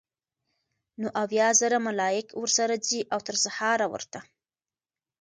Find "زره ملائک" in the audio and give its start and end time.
1.59-2.27